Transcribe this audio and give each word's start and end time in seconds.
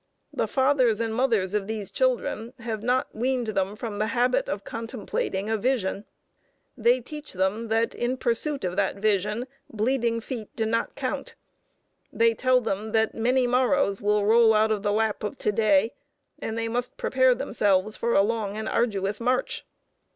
The 0.33 0.47
fathers 0.47 0.99
and 0.99 1.13
mothers 1.13 1.53
of 1.53 1.67
these 1.67 1.91
children 1.91 2.53
have 2.57 2.81
not 2.81 3.13
weaned 3.15 3.49
them 3.49 3.75
from 3.75 3.99
the 3.99 4.07
habit 4.07 4.49
of 4.49 4.63
contemplating 4.63 5.47
a 5.47 5.57
Vision. 5.59 6.05
They 6.75 7.01
teach 7.01 7.33
them 7.33 7.67
that, 7.67 7.93
in 7.93 8.17
pursuit 8.17 8.63
of 8.63 8.77
the 8.77 8.95
Vision, 8.97 9.45
bleeding 9.69 10.19
feet 10.19 10.55
do 10.55 10.65
not 10.65 10.95
count. 10.95 11.35
They 12.11 12.33
tell 12.33 12.61
them 12.61 12.93
that 12.93 13.13
many 13.13 13.45
morrows 13.45 14.01
will 14.01 14.25
roll 14.25 14.55
out 14.55 14.71
of 14.71 14.81
the 14.81 14.91
lap 14.91 15.23
of 15.23 15.37
to 15.37 15.51
day, 15.51 15.93
and 16.39 16.57
they 16.57 16.67
must 16.67 16.97
prepare 16.97 17.35
themselves 17.35 17.95
for 17.95 18.15
a 18.15 18.23
long 18.23 18.57
and 18.57 18.67
arduous 18.67 19.19
march. 19.19 19.67